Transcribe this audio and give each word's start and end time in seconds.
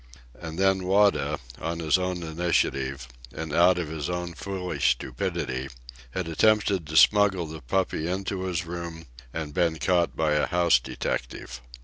And 0.33 0.57
then 0.57 0.85
Wada, 0.87 1.39
on 1.59 1.77
his 1.77 1.99
own 1.99 2.23
initiative 2.23 3.07
and 3.31 3.53
out 3.53 3.77
of 3.77 3.87
his 3.87 4.09
own 4.09 4.33
foolish 4.33 4.93
stupidity, 4.93 5.67
had 6.09 6.27
attempted 6.27 6.87
to 6.87 6.97
smuggle 6.97 7.45
the 7.45 7.61
puppy 7.61 8.07
into 8.07 8.45
his 8.45 8.65
room 8.65 9.05
and 9.31 9.53
been 9.53 9.77
caught 9.77 10.15
by 10.15 10.31
a 10.31 10.47
house 10.47 10.79
detective. 10.79 11.61